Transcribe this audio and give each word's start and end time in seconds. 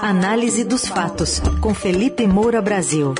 Análise 0.00 0.62
dos 0.62 0.86
fatos, 0.86 1.40
com 1.60 1.74
Felipe 1.74 2.24
Moura 2.24 2.62
Brasil. 2.62 3.14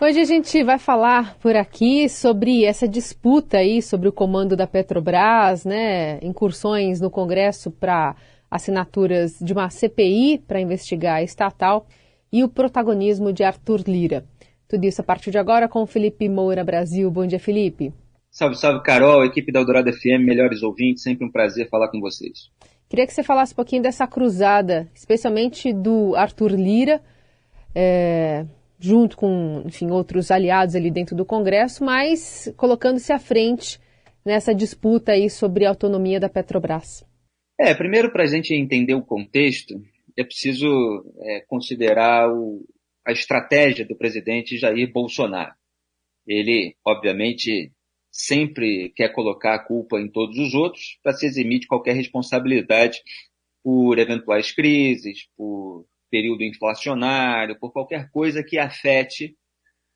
Hoje 0.00 0.20
a 0.20 0.24
gente 0.24 0.62
vai 0.62 0.78
falar 0.78 1.36
por 1.38 1.56
aqui 1.56 2.08
sobre 2.08 2.64
essa 2.64 2.86
disputa 2.86 3.58
aí 3.58 3.82
sobre 3.82 4.08
o 4.08 4.12
comando 4.12 4.56
da 4.56 4.66
Petrobras, 4.66 5.64
né? 5.64 6.20
Incursões 6.22 7.00
no 7.00 7.10
Congresso 7.10 7.68
para 7.72 8.14
assinaturas 8.48 9.38
de 9.40 9.52
uma 9.52 9.68
CPI 9.68 10.38
para 10.46 10.60
investigar 10.60 11.16
a 11.16 11.22
estatal 11.22 11.84
e 12.32 12.44
o 12.44 12.48
protagonismo 12.48 13.32
de 13.32 13.42
Arthur 13.42 13.82
Lira. 13.88 14.24
Tudo 14.68 14.84
isso 14.84 15.00
a 15.00 15.04
partir 15.04 15.32
de 15.32 15.38
agora 15.38 15.68
com 15.68 15.84
Felipe 15.84 16.28
Moura 16.28 16.62
Brasil. 16.62 17.10
Bom 17.10 17.26
dia, 17.26 17.40
Felipe. 17.40 17.92
Salve, 18.30 18.56
salve, 18.56 18.82
Carol, 18.84 19.24
equipe 19.24 19.50
da 19.50 19.58
Eldorado 19.58 19.92
FM, 19.92 20.24
melhores 20.24 20.62
ouvintes, 20.62 21.02
sempre 21.02 21.26
um 21.26 21.30
prazer 21.30 21.68
falar 21.68 21.88
com 21.88 22.00
vocês. 22.00 22.48
Queria 22.88 23.06
que 23.06 23.12
você 23.12 23.22
falasse 23.22 23.52
um 23.52 23.56
pouquinho 23.56 23.82
dessa 23.82 24.06
cruzada, 24.06 24.88
especialmente 24.94 25.72
do 25.72 26.14
Arthur 26.14 26.52
Lira, 26.52 27.02
é, 27.74 28.46
junto 28.78 29.16
com, 29.16 29.62
enfim, 29.66 29.90
outros 29.90 30.30
aliados 30.30 30.76
ali 30.76 30.90
dentro 30.90 31.16
do 31.16 31.24
Congresso, 31.24 31.84
mas 31.84 32.52
colocando-se 32.56 33.12
à 33.12 33.18
frente 33.18 33.80
nessa 34.24 34.54
disputa 34.54 35.12
aí 35.12 35.28
sobre 35.28 35.66
a 35.66 35.70
autonomia 35.70 36.20
da 36.20 36.28
Petrobras. 36.28 37.04
É, 37.58 37.74
primeiro 37.74 38.12
para 38.12 38.22
a 38.24 38.26
gente 38.26 38.54
entender 38.54 38.94
o 38.94 39.04
contexto, 39.04 39.74
é 40.16 40.24
preciso 40.24 40.66
é, 41.20 41.40
considerar 41.46 42.32
o, 42.32 42.64
a 43.06 43.12
estratégia 43.12 43.84
do 43.84 43.96
presidente 43.96 44.56
Jair 44.56 44.90
Bolsonaro. 44.92 45.52
Ele, 46.26 46.76
obviamente, 46.86 47.72
sempre 48.10 48.92
quer 48.96 49.10
colocar 49.10 49.54
a 49.54 49.64
culpa 49.64 50.00
em 50.00 50.10
todos 50.10 50.36
os 50.38 50.54
outros 50.54 50.98
para 51.02 51.12
se 51.12 51.26
eximir 51.26 51.60
de 51.60 51.66
qualquer 51.66 51.94
responsabilidade 51.94 53.02
por 53.62 53.98
eventuais 53.98 54.52
crises, 54.52 55.28
por 55.36 55.86
período 56.10 56.42
inflacionário, 56.42 57.58
por 57.58 57.72
qualquer 57.72 58.10
coisa 58.10 58.42
que 58.42 58.58
afete 58.58 59.36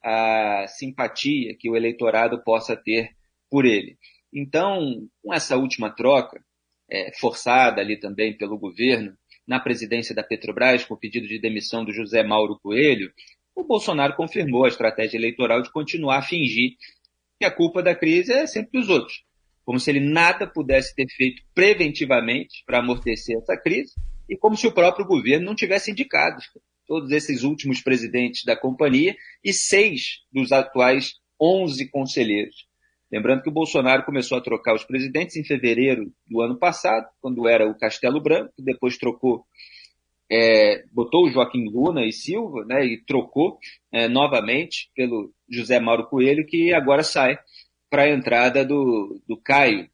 a 0.02 0.66
simpatia 0.68 1.56
que 1.58 1.68
o 1.68 1.76
eleitorado 1.76 2.42
possa 2.44 2.76
ter 2.76 3.10
por 3.50 3.64
ele. 3.64 3.96
Então, 4.32 5.08
com 5.22 5.32
essa 5.32 5.56
última 5.56 5.90
troca, 5.90 6.44
é, 6.90 7.12
forçada 7.18 7.80
ali 7.80 7.98
também 7.98 8.36
pelo 8.36 8.58
governo, 8.58 9.16
na 9.46 9.60
presidência 9.60 10.14
da 10.14 10.22
Petrobras, 10.22 10.84
com 10.84 10.94
o 10.94 10.98
pedido 10.98 11.26
de 11.26 11.38
demissão 11.38 11.84
do 11.84 11.92
José 11.92 12.22
Mauro 12.22 12.58
Coelho, 12.62 13.12
o 13.54 13.64
Bolsonaro 13.64 14.16
confirmou 14.16 14.64
a 14.64 14.68
estratégia 14.68 15.16
eleitoral 15.16 15.62
de 15.62 15.70
continuar 15.70 16.18
a 16.18 16.22
fingir 16.22 16.76
que 17.38 17.44
a 17.44 17.50
culpa 17.50 17.82
da 17.82 17.94
crise 17.94 18.32
é 18.32 18.46
sempre 18.46 18.80
dos 18.80 18.88
outros. 18.88 19.24
Como 19.64 19.80
se 19.80 19.90
ele 19.90 20.00
nada 20.00 20.46
pudesse 20.46 20.94
ter 20.94 21.06
feito 21.08 21.42
preventivamente 21.54 22.62
para 22.66 22.78
amortecer 22.78 23.38
essa 23.38 23.56
crise 23.56 23.94
e 24.28 24.36
como 24.36 24.56
se 24.56 24.66
o 24.66 24.72
próprio 24.72 25.06
governo 25.06 25.46
não 25.46 25.54
tivesse 25.54 25.90
indicado 25.90 26.40
todos 26.86 27.10
esses 27.10 27.42
últimos 27.42 27.80
presidentes 27.80 28.44
da 28.44 28.56
companhia 28.56 29.16
e 29.42 29.52
seis 29.52 30.20
dos 30.30 30.52
atuais 30.52 31.14
onze 31.40 31.88
conselheiros. 31.90 32.66
Lembrando 33.10 33.42
que 33.42 33.48
o 33.48 33.52
Bolsonaro 33.52 34.04
começou 34.04 34.36
a 34.36 34.40
trocar 34.40 34.74
os 34.74 34.84
presidentes 34.84 35.36
em 35.36 35.44
fevereiro 35.44 36.12
do 36.26 36.40
ano 36.40 36.58
passado, 36.58 37.06
quando 37.20 37.48
era 37.48 37.68
o 37.68 37.78
Castelo 37.78 38.20
Branco, 38.20 38.52
depois 38.58 38.98
trocou, 38.98 39.44
é, 40.34 40.84
botou 40.90 41.24
o 41.24 41.30
Joaquim 41.30 41.68
Luna 41.68 42.04
e 42.04 42.12
Silva, 42.12 42.64
né, 42.64 42.84
e 42.84 43.00
trocou 43.04 43.58
é, 43.92 44.08
novamente 44.08 44.90
pelo 44.94 45.32
José 45.48 45.78
Mauro 45.78 46.08
Coelho, 46.08 46.44
que 46.44 46.74
agora 46.74 47.04
sai 47.04 47.38
para 47.88 48.02
a 48.02 48.10
entrada 48.10 48.64
do, 48.64 49.22
do 49.28 49.36
Caio, 49.36 49.88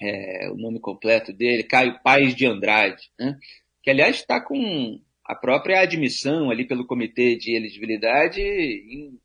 é, 0.00 0.48
o 0.50 0.56
nome 0.56 0.78
completo 0.78 1.32
dele, 1.32 1.64
Caio 1.64 2.00
Paes 2.02 2.36
de 2.36 2.46
Andrade, 2.46 3.10
né, 3.18 3.36
que 3.82 3.90
aliás 3.90 4.16
está 4.16 4.40
com 4.40 5.00
a 5.24 5.34
própria 5.34 5.80
admissão 5.80 6.50
ali 6.50 6.66
pelo 6.66 6.86
Comitê 6.86 7.34
de 7.36 7.56
Elegibilidade, 7.56 8.40
em, 8.40 9.18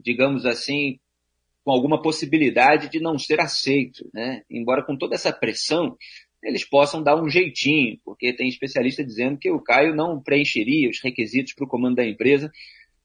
digamos 0.00 0.44
assim, 0.44 0.98
com 1.64 1.70
alguma 1.70 2.02
possibilidade 2.02 2.88
de 2.88 3.00
não 3.00 3.18
ser 3.18 3.40
aceito, 3.40 4.08
né? 4.12 4.42
Embora 4.50 4.84
com 4.84 4.96
toda 4.96 5.14
essa 5.14 5.32
pressão, 5.32 5.96
eles 6.42 6.64
possam 6.64 7.02
dar 7.02 7.20
um 7.20 7.28
jeitinho, 7.28 7.98
porque 8.04 8.32
tem 8.32 8.48
especialista 8.48 9.04
dizendo 9.04 9.38
que 9.38 9.50
o 9.50 9.60
Caio 9.60 9.94
não 9.94 10.20
preencheria 10.20 10.90
os 10.90 11.00
requisitos 11.00 11.52
para 11.52 11.64
o 11.64 11.68
comando 11.68 11.96
da 11.96 12.06
empresa 12.06 12.50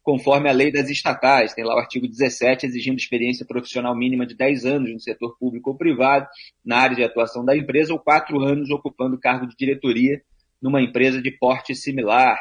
conforme 0.08 0.50
a 0.50 0.54
lei 0.54 0.72
das 0.72 0.90
estatais. 0.90 1.54
Tem 1.54 1.66
lá 1.66 1.76
o 1.76 1.80
artigo 1.80 2.08
17 2.08 2.66
exigindo 2.66 2.98
experiência 2.98 3.46
profissional 3.46 3.94
mínima 3.94 4.26
de 4.26 4.36
10 4.36 4.66
anos 4.66 4.94
no 4.94 5.00
setor 5.02 5.38
público 5.38 5.72
ou 5.72 5.78
privado, 5.78 6.26
na 6.64 6.78
área 6.78 6.96
de 6.96 7.04
atuação 7.04 7.44
da 7.44 7.58
empresa, 7.58 7.92
ou 7.92 8.00
4 8.00 8.40
anos 8.42 8.70
ocupando 8.70 9.20
cargo 9.20 9.46
de 9.46 9.56
diretoria 9.58 10.22
numa 10.62 10.82
empresa 10.82 11.22
de 11.22 11.30
porte 11.30 11.76
similar. 11.76 12.40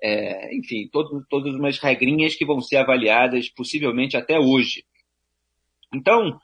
É, 0.00 0.56
enfim, 0.56 0.88
todo, 0.92 1.26
todas 1.28 1.56
umas 1.56 1.80
regrinhas 1.80 2.36
que 2.36 2.46
vão 2.46 2.60
ser 2.60 2.76
avaliadas 2.76 3.48
possivelmente 3.48 4.16
até 4.16 4.38
hoje. 4.38 4.84
Então, 5.94 6.38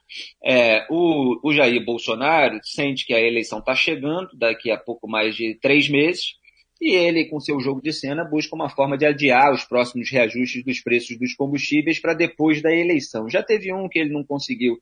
é, 0.45 0.87
o, 0.89 1.41
o, 1.43 1.53
Jair 1.53 1.85
Bolsonaro 1.85 2.59
sente 2.63 3.05
que 3.05 3.13
a 3.13 3.21
eleição 3.21 3.59
está 3.59 3.75
chegando, 3.75 4.29
daqui 4.35 4.71
a 4.71 4.79
pouco 4.79 5.09
mais 5.09 5.35
de 5.35 5.55
três 5.61 5.89
meses, 5.89 6.39
e 6.81 6.95
ele, 6.95 7.27
com 7.27 7.39
seu 7.41 7.61
jogo 7.61 7.83
de 7.83 7.93
cena, 7.93 8.25
busca 8.25 8.55
uma 8.55 8.71
forma 8.71 8.97
de 8.97 9.05
adiar 9.05 9.53
os 9.53 9.65
próximos 9.65 10.11
reajustes 10.11 10.65
dos 10.65 10.81
preços 10.81 11.19
dos 11.19 11.35
combustíveis 11.35 12.01
para 12.01 12.15
depois 12.15 12.63
da 12.63 12.75
eleição. 12.75 13.29
Já 13.29 13.43
teve 13.43 13.73
um 13.73 13.89
que 13.89 13.99
ele 13.99 14.13
não 14.13 14.25
conseguiu 14.25 14.79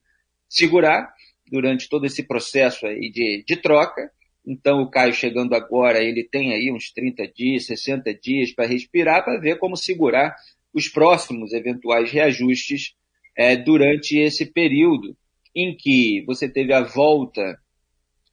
segurar 0.48 1.12
durante 1.50 1.88
todo 1.88 2.06
esse 2.06 2.22
processo 2.22 2.86
aí 2.86 3.10
de, 3.10 3.44
de 3.46 3.56
troca, 3.56 4.10
então 4.46 4.80
o 4.80 4.90
Caio 4.90 5.12
chegando 5.12 5.54
agora, 5.54 6.02
ele 6.02 6.24
tem 6.24 6.54
aí 6.54 6.70
uns 6.72 6.92
30 6.92 7.26
dias, 7.28 7.66
60 7.66 8.14
dias 8.14 8.52
para 8.52 8.66
respirar, 8.66 9.24
para 9.24 9.38
ver 9.40 9.58
como 9.58 9.76
segurar 9.76 10.34
os 10.72 10.88
próximos 10.88 11.52
eventuais 11.52 12.10
reajustes 12.10 12.94
é, 13.38 13.56
durante 13.56 14.18
esse 14.18 14.44
período 14.44 15.16
em 15.54 15.76
que 15.76 16.24
você 16.26 16.48
teve 16.48 16.72
a 16.72 16.82
volta 16.82 17.56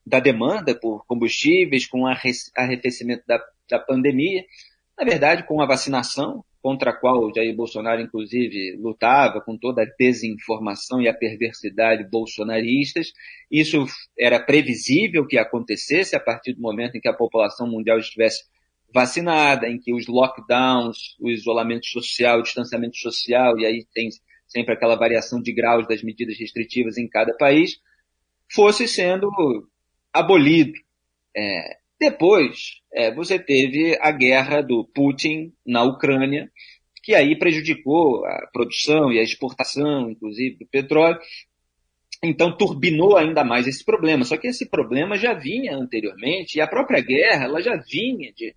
da 0.03 0.19
demanda 0.19 0.73
por 0.73 1.05
combustíveis, 1.05 1.85
com 1.85 2.01
o 2.01 2.07
arrefecimento 2.07 3.23
da, 3.27 3.39
da 3.69 3.79
pandemia, 3.79 4.43
na 4.97 5.05
verdade, 5.05 5.45
com 5.45 5.61
a 5.61 5.67
vacinação, 5.67 6.43
contra 6.61 6.89
a 6.89 6.93
qual 6.95 7.19
o 7.19 7.31
Jair 7.35 7.55
Bolsonaro, 7.55 8.01
inclusive, 8.01 8.75
lutava 8.77 9.39
com 9.41 9.55
toda 9.55 9.83
a 9.83 9.91
desinformação 9.99 10.99
e 10.99 11.07
a 11.07 11.13
perversidade 11.13 12.09
bolsonaristas. 12.09 13.11
Isso 13.51 13.85
era 14.17 14.39
previsível 14.39 15.27
que 15.27 15.37
acontecesse 15.37 16.15
a 16.15 16.19
partir 16.19 16.53
do 16.53 16.61
momento 16.61 16.95
em 16.95 16.99
que 16.99 17.07
a 17.07 17.13
população 17.13 17.67
mundial 17.69 17.99
estivesse 17.99 18.45
vacinada, 18.91 19.67
em 19.67 19.77
que 19.77 19.93
os 19.93 20.07
lockdowns, 20.07 21.15
o 21.19 21.29
isolamento 21.29 21.85
social, 21.85 22.39
o 22.39 22.43
distanciamento 22.43 22.97
social, 22.97 23.59
e 23.59 23.65
aí 23.65 23.85
tem 23.93 24.09
sempre 24.47 24.73
aquela 24.73 24.95
variação 24.95 25.41
de 25.41 25.53
graus 25.53 25.87
das 25.87 26.03
medidas 26.03 26.37
restritivas 26.39 26.97
em 26.97 27.07
cada 27.07 27.35
país, 27.35 27.79
fosse 28.53 28.87
sendo 28.87 29.29
abolido. 30.13 30.73
É, 31.35 31.77
depois, 31.99 32.81
é, 32.93 33.13
você 33.13 33.39
teve 33.39 33.97
a 33.99 34.11
guerra 34.11 34.61
do 34.61 34.85
Putin 34.93 35.53
na 35.65 35.83
Ucrânia, 35.83 36.51
que 37.03 37.13
aí 37.13 37.37
prejudicou 37.37 38.25
a 38.25 38.49
produção 38.51 39.11
e 39.11 39.19
a 39.19 39.23
exportação, 39.23 40.09
inclusive, 40.09 40.57
do 40.57 40.67
petróleo. 40.67 41.19
Então, 42.23 42.55
turbinou 42.57 43.17
ainda 43.17 43.43
mais 43.43 43.67
esse 43.67 43.83
problema. 43.83 44.23
Só 44.23 44.37
que 44.37 44.47
esse 44.47 44.69
problema 44.69 45.15
já 45.15 45.33
vinha 45.33 45.75
anteriormente, 45.75 46.57
e 46.57 46.61
a 46.61 46.67
própria 46.67 47.01
guerra 47.01 47.45
ela 47.45 47.61
já 47.61 47.75
vinha 47.75 48.33
de 48.33 48.55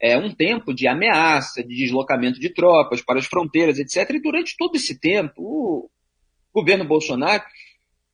é, 0.00 0.16
um 0.16 0.32
tempo 0.34 0.72
de 0.72 0.86
ameaça, 0.86 1.62
de 1.62 1.74
deslocamento 1.74 2.38
de 2.38 2.52
tropas 2.52 3.02
para 3.02 3.18
as 3.18 3.26
fronteiras, 3.26 3.78
etc. 3.78 4.08
E 4.10 4.22
durante 4.22 4.56
todo 4.56 4.76
esse 4.76 4.98
tempo, 4.98 5.42
o 5.42 5.90
governo 6.52 6.84
Bolsonaro 6.84 7.42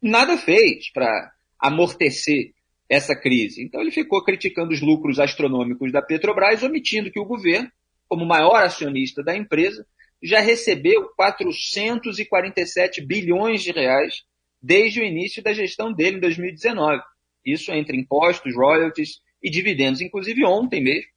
nada 0.00 0.36
fez 0.36 0.90
para 0.92 1.32
amortecer 1.58 2.52
essa 2.88 3.14
crise. 3.14 3.62
Então 3.62 3.80
ele 3.80 3.90
ficou 3.90 4.22
criticando 4.22 4.72
os 4.72 4.80
lucros 4.80 5.18
astronômicos 5.18 5.92
da 5.92 6.02
Petrobras, 6.02 6.62
omitindo 6.62 7.10
que 7.10 7.20
o 7.20 7.24
governo, 7.24 7.70
como 8.08 8.26
maior 8.26 8.62
acionista 8.62 9.22
da 9.22 9.36
empresa, 9.36 9.86
já 10.22 10.40
recebeu 10.40 11.10
447 11.16 13.04
bilhões 13.04 13.62
de 13.62 13.72
reais 13.72 14.22
desde 14.62 15.00
o 15.00 15.04
início 15.04 15.42
da 15.42 15.52
gestão 15.52 15.92
dele 15.92 16.16
em 16.16 16.20
2019. 16.20 17.02
Isso 17.44 17.70
entre 17.72 17.98
impostos, 17.98 18.54
royalties 18.56 19.20
e 19.42 19.50
dividendos. 19.50 20.00
Inclusive 20.00 20.44
ontem 20.46 20.82
mesmo, 20.82 21.08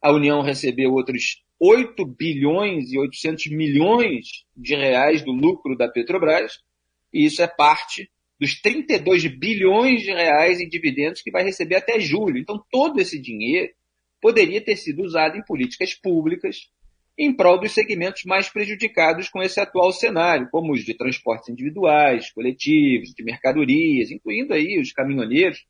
a 0.00 0.12
União 0.12 0.42
recebeu 0.42 0.92
outros 0.92 1.42
8 1.58 2.04
bilhões 2.04 2.92
e 2.92 2.98
800 2.98 3.46
milhões 3.46 4.44
de 4.56 4.74
reais 4.74 5.22
do 5.22 5.32
lucro 5.32 5.76
da 5.76 5.88
Petrobras, 5.88 6.60
e 7.12 7.24
isso 7.24 7.42
é 7.42 7.46
parte 7.46 8.10
dos 8.38 8.60
32 8.60 9.26
bilhões 9.26 10.02
de 10.02 10.12
reais 10.12 10.60
em 10.60 10.68
dividendos 10.68 11.22
que 11.22 11.30
vai 11.30 11.42
receber 11.42 11.76
até 11.76 11.98
julho. 11.98 12.38
Então, 12.38 12.62
todo 12.70 13.00
esse 13.00 13.18
dinheiro 13.18 13.72
poderia 14.20 14.60
ter 14.60 14.76
sido 14.76 15.02
usado 15.02 15.36
em 15.36 15.44
políticas 15.44 15.94
públicas 15.94 16.70
em 17.18 17.34
prol 17.34 17.58
dos 17.58 17.72
segmentos 17.72 18.24
mais 18.24 18.50
prejudicados 18.50 19.30
com 19.30 19.42
esse 19.42 19.58
atual 19.58 19.90
cenário, 19.90 20.48
como 20.50 20.74
os 20.74 20.84
de 20.84 20.92
transportes 20.92 21.48
individuais, 21.48 22.30
coletivos, 22.30 23.14
de 23.14 23.24
mercadorias, 23.24 24.10
incluindo 24.10 24.52
aí 24.52 24.78
os 24.78 24.92
caminhoneiros, 24.92 25.64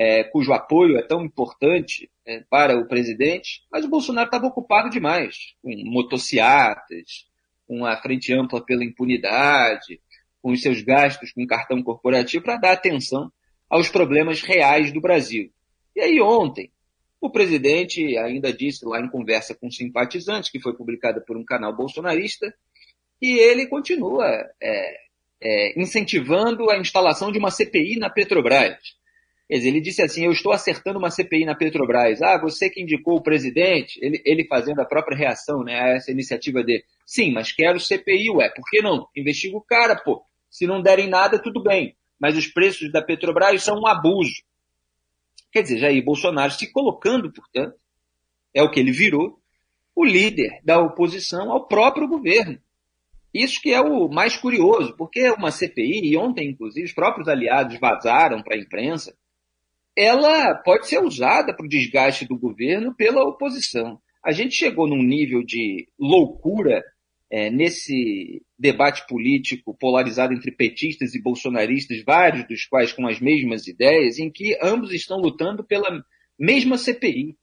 é, 0.00 0.24
cujo 0.24 0.50
apoio 0.54 0.96
é 0.96 1.02
tão 1.02 1.22
importante 1.22 2.10
é, 2.26 2.42
para 2.48 2.74
o 2.78 2.88
presidente, 2.88 3.62
mas 3.70 3.84
o 3.84 3.88
Bolsonaro 3.90 4.28
estava 4.28 4.46
ocupado 4.46 4.88
demais 4.88 5.54
com 5.62 5.70
motociatas, 5.90 7.26
com 7.68 7.84
a 7.84 7.94
frente 7.98 8.32
ampla 8.32 8.64
pela 8.64 8.82
impunidade, 8.82 10.00
com 10.40 10.52
os 10.52 10.62
seus 10.62 10.80
gastos 10.80 11.32
com 11.32 11.46
cartão 11.46 11.82
corporativo 11.82 12.42
para 12.42 12.56
dar 12.56 12.72
atenção 12.72 13.30
aos 13.68 13.90
problemas 13.90 14.40
reais 14.40 14.90
do 14.90 15.02
Brasil. 15.02 15.52
E 15.94 16.00
aí 16.00 16.18
ontem, 16.18 16.72
o 17.20 17.28
presidente 17.28 18.16
ainda 18.16 18.50
disse 18.50 18.86
lá 18.86 19.02
em 19.02 19.10
conversa 19.10 19.54
com 19.54 19.70
simpatizantes, 19.70 20.50
que 20.50 20.62
foi 20.62 20.74
publicada 20.74 21.20
por 21.20 21.36
um 21.36 21.44
canal 21.44 21.76
bolsonarista, 21.76 22.54
e 23.20 23.38
ele 23.38 23.66
continua 23.66 24.26
é, 24.62 24.96
é, 25.42 25.78
incentivando 25.78 26.70
a 26.70 26.78
instalação 26.78 27.30
de 27.30 27.38
uma 27.38 27.50
CPI 27.50 27.98
na 27.98 28.08
Petrobras. 28.08 28.98
Quer 29.50 29.56
dizer, 29.56 29.68
ele 29.70 29.80
disse 29.80 30.00
assim: 30.00 30.24
Eu 30.24 30.30
estou 30.30 30.52
acertando 30.52 31.00
uma 31.00 31.10
CPI 31.10 31.44
na 31.44 31.56
Petrobras. 31.56 32.22
Ah, 32.22 32.38
você 32.40 32.70
que 32.70 32.80
indicou 32.80 33.16
o 33.16 33.20
presidente, 33.20 33.98
ele, 34.00 34.22
ele 34.24 34.46
fazendo 34.46 34.78
a 34.78 34.84
própria 34.84 35.18
reação 35.18 35.64
né, 35.64 35.74
a 35.74 35.88
essa 35.88 36.12
iniciativa 36.12 36.62
dele. 36.62 36.84
Sim, 37.04 37.32
mas 37.32 37.50
quero 37.50 37.80
CPI, 37.80 38.30
ué, 38.30 38.48
por 38.48 38.64
que 38.70 38.80
não? 38.80 39.08
Investiga 39.16 39.56
o 39.56 39.60
cara, 39.60 39.96
pô. 39.96 40.22
Se 40.48 40.68
não 40.68 40.80
derem 40.80 41.08
nada, 41.08 41.36
tudo 41.36 41.60
bem. 41.60 41.96
Mas 42.16 42.36
os 42.36 42.46
preços 42.46 42.92
da 42.92 43.02
Petrobras 43.02 43.60
são 43.64 43.80
um 43.80 43.88
abuso. 43.88 44.40
Quer 45.50 45.62
dizer, 45.62 45.78
Jair 45.78 46.04
Bolsonaro 46.04 46.52
se 46.52 46.70
colocando, 46.70 47.32
portanto, 47.32 47.74
é 48.54 48.62
o 48.62 48.70
que 48.70 48.78
ele 48.78 48.92
virou, 48.92 49.40
o 49.96 50.04
líder 50.04 50.60
da 50.62 50.78
oposição 50.78 51.50
ao 51.50 51.66
próprio 51.66 52.06
governo. 52.06 52.56
Isso 53.34 53.60
que 53.60 53.72
é 53.72 53.80
o 53.80 54.08
mais 54.08 54.36
curioso, 54.36 54.94
porque 54.96 55.28
uma 55.30 55.50
CPI, 55.50 56.02
e 56.04 56.16
ontem, 56.16 56.50
inclusive, 56.50 56.86
os 56.86 56.92
próprios 56.92 57.26
aliados 57.26 57.80
vazaram 57.80 58.44
para 58.44 58.54
a 58.54 58.58
imprensa, 58.58 59.12
ela 60.00 60.54
pode 60.54 60.88
ser 60.88 60.98
usada 60.98 61.54
para 61.54 61.66
o 61.66 61.68
desgaste 61.68 62.26
do 62.26 62.38
governo 62.38 62.94
pela 62.94 63.22
oposição. 63.22 64.00
A 64.24 64.32
gente 64.32 64.54
chegou 64.54 64.88
num 64.88 65.02
nível 65.02 65.42
de 65.44 65.88
loucura 65.98 66.82
é, 67.30 67.50
nesse 67.50 68.42
debate 68.58 69.06
político 69.06 69.76
polarizado 69.78 70.32
entre 70.32 70.50
petistas 70.50 71.14
e 71.14 71.22
bolsonaristas, 71.22 72.02
vários 72.02 72.48
dos 72.48 72.64
quais 72.64 72.94
com 72.94 73.06
as 73.06 73.20
mesmas 73.20 73.66
ideias, 73.66 74.18
em 74.18 74.30
que 74.30 74.58
ambos 74.62 74.90
estão 74.92 75.18
lutando 75.18 75.62
pela 75.62 76.02
mesma 76.38 76.78
CPI. 76.78 77.36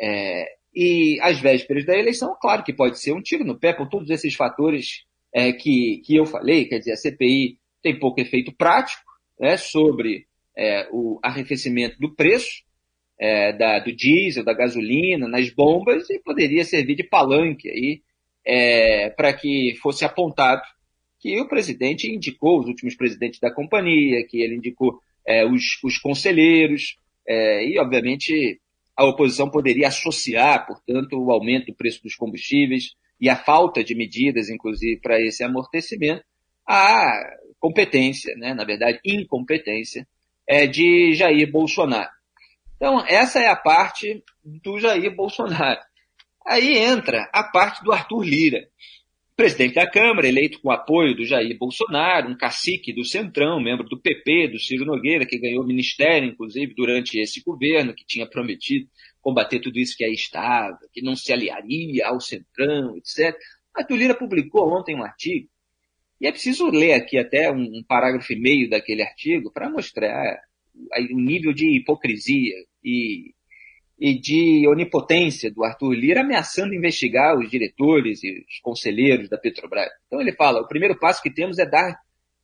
É, 0.00 0.46
e 0.74 1.20
às 1.22 1.38
vésperas 1.38 1.86
da 1.86 1.96
eleição, 1.96 2.36
claro 2.40 2.64
que 2.64 2.72
pode 2.72 2.98
ser 2.98 3.12
um 3.12 3.22
tiro 3.22 3.44
no 3.44 3.58
pé 3.58 3.72
por 3.72 3.88
todos 3.88 4.10
esses 4.10 4.34
fatores 4.34 5.04
é, 5.32 5.52
que, 5.52 6.02
que 6.04 6.16
eu 6.16 6.26
falei, 6.26 6.64
quer 6.64 6.78
dizer, 6.78 6.92
a 6.92 6.96
CPI 6.96 7.60
tem 7.80 7.96
pouco 7.96 8.20
efeito 8.20 8.52
prático 8.52 9.04
né, 9.38 9.56
sobre 9.56 10.26
é, 10.56 10.88
o 10.92 11.18
arrefecimento 11.22 11.98
do 11.98 12.14
preço 12.14 12.62
é, 13.18 13.52
da, 13.52 13.78
do 13.78 13.94
diesel, 13.94 14.44
da 14.44 14.52
gasolina, 14.52 15.28
nas 15.28 15.50
bombas, 15.50 16.08
e 16.10 16.18
poderia 16.18 16.64
servir 16.64 16.96
de 16.96 17.04
palanque 17.04 17.68
aí 17.68 18.02
é, 18.44 19.10
para 19.10 19.32
que 19.32 19.74
fosse 19.80 20.04
apontado 20.04 20.62
que 21.18 21.40
o 21.40 21.48
presidente 21.48 22.12
indicou 22.12 22.60
os 22.60 22.66
últimos 22.66 22.94
presidentes 22.94 23.40
da 23.40 23.50
companhia, 23.50 24.26
que 24.26 24.42
ele 24.42 24.56
indicou 24.56 25.00
é, 25.26 25.44
os, 25.46 25.82
os, 25.82 25.96
conselheiros, 25.96 26.98
é, 27.26 27.66
e 27.66 27.78
obviamente 27.78 28.60
a 28.94 29.06
oposição 29.06 29.50
poderia 29.50 29.88
associar, 29.88 30.66
portanto, 30.66 31.16
o 31.16 31.32
aumento 31.32 31.66
do 31.66 31.74
preço 31.74 32.02
dos 32.02 32.14
combustíveis 32.14 32.94
e 33.18 33.30
a 33.30 33.36
falta 33.36 33.82
de 33.82 33.94
medidas, 33.94 34.50
inclusive, 34.50 35.00
para 35.00 35.18
esse 35.18 35.42
amortecimento, 35.42 36.22
à 36.68 37.10
competência, 37.58 38.36
né, 38.36 38.52
na 38.52 38.64
verdade, 38.64 39.00
incompetência, 39.04 40.06
é, 40.48 40.66
de 40.66 41.14
Jair 41.14 41.50
Bolsonaro. 41.50 42.10
Então, 42.76 43.04
essa 43.06 43.38
é 43.38 43.48
a 43.48 43.56
parte 43.56 44.22
do 44.44 44.78
Jair 44.78 45.14
Bolsonaro. 45.14 45.80
Aí 46.46 46.76
entra 46.76 47.28
a 47.32 47.42
parte 47.42 47.82
do 47.82 47.92
Arthur 47.92 48.22
Lira, 48.22 48.68
presidente 49.36 49.74
da 49.74 49.90
Câmara, 49.90 50.28
eleito 50.28 50.60
com 50.60 50.70
apoio 50.70 51.16
do 51.16 51.24
Jair 51.24 51.56
Bolsonaro, 51.58 52.28
um 52.28 52.36
cacique 52.36 52.92
do 52.92 53.04
Centrão, 53.04 53.60
membro 53.60 53.88
do 53.88 54.00
PP, 54.00 54.48
do 54.48 54.60
Ciro 54.60 54.84
Nogueira, 54.84 55.26
que 55.26 55.38
ganhou 55.38 55.66
ministério, 55.66 56.28
inclusive, 56.28 56.74
durante 56.74 57.18
esse 57.18 57.42
governo, 57.42 57.94
que 57.94 58.04
tinha 58.06 58.26
prometido 58.26 58.86
combater 59.20 59.58
tudo 59.58 59.78
isso 59.78 59.96
que 59.96 60.04
aí 60.04 60.12
estava, 60.12 60.78
que 60.92 61.02
não 61.02 61.16
se 61.16 61.32
aliaria 61.32 62.06
ao 62.06 62.20
Centrão, 62.20 62.96
etc. 62.96 63.34
Arthur 63.74 63.96
Lira 63.96 64.14
publicou 64.14 64.68
ontem 64.70 64.94
um 64.94 65.02
artigo, 65.02 65.48
e 66.24 66.26
é 66.26 66.32
preciso 66.32 66.70
ler 66.70 66.94
aqui 66.94 67.18
até 67.18 67.52
um, 67.52 67.84
parágrafo 67.86 68.32
e 68.32 68.40
meio 68.40 68.70
daquele 68.70 69.02
artigo 69.02 69.52
para 69.52 69.68
mostrar 69.68 70.40
o 71.12 71.20
nível 71.20 71.52
de 71.52 71.76
hipocrisia 71.76 72.54
e 72.82 73.34
e 73.96 74.18
de 74.18 74.66
onipotência 74.66 75.52
do 75.52 75.62
Arthur 75.62 75.92
Lira 75.92 76.22
ameaçando 76.22 76.74
investigar 76.74 77.38
os 77.38 77.48
diretores 77.48 78.24
e 78.24 78.44
os 78.48 78.58
conselheiros 78.60 79.28
da 79.28 79.38
Petrobras. 79.38 79.88
Então 80.06 80.20
ele 80.20 80.32
fala, 80.32 80.62
o 80.62 80.66
primeiro 80.66 80.98
passo 80.98 81.22
que 81.22 81.32
temos 81.32 81.58
é 81.58 81.66
dar, 81.66 81.96